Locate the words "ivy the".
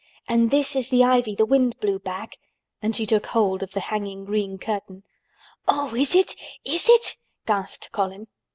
1.03-1.45